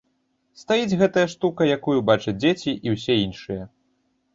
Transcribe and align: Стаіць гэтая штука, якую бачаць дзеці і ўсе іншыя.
Стаіць 0.61 0.97
гэтая 1.01 1.27
штука, 1.35 1.69
якую 1.77 2.01
бачаць 2.11 2.37
дзеці 2.41 2.71
і 2.77 2.99
ўсе 2.99 3.23
іншыя. 3.31 3.73